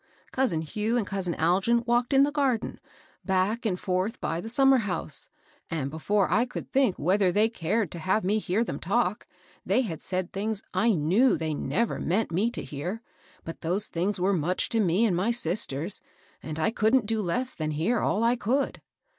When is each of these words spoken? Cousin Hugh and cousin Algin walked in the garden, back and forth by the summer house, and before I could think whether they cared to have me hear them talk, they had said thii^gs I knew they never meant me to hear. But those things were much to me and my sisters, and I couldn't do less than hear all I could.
Cousin 0.31 0.63
Hugh 0.63 0.97
and 0.97 1.05
cousin 1.05 1.35
Algin 1.35 1.85
walked 1.85 2.11
in 2.11 2.23
the 2.23 2.31
garden, 2.31 2.79
back 3.23 3.67
and 3.67 3.79
forth 3.79 4.19
by 4.19 4.41
the 4.41 4.49
summer 4.49 4.77
house, 4.79 5.29
and 5.69 5.91
before 5.91 6.27
I 6.33 6.43
could 6.43 6.71
think 6.71 6.97
whether 6.97 7.31
they 7.31 7.49
cared 7.49 7.91
to 7.91 7.99
have 7.99 8.23
me 8.23 8.39
hear 8.39 8.63
them 8.63 8.79
talk, 8.79 9.27
they 9.63 9.81
had 9.81 10.01
said 10.01 10.31
thii^gs 10.33 10.63
I 10.73 10.95
knew 10.95 11.37
they 11.37 11.53
never 11.53 11.99
meant 11.99 12.31
me 12.31 12.49
to 12.49 12.63
hear. 12.63 13.03
But 13.43 13.61
those 13.61 13.89
things 13.89 14.19
were 14.19 14.33
much 14.33 14.69
to 14.69 14.79
me 14.79 15.05
and 15.05 15.15
my 15.15 15.29
sisters, 15.29 16.01
and 16.41 16.57
I 16.57 16.71
couldn't 16.71 17.05
do 17.05 17.21
less 17.21 17.53
than 17.53 17.69
hear 17.69 17.99
all 17.99 18.23
I 18.23 18.35
could. 18.35 18.81